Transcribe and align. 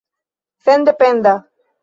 sendependa 0.63 1.33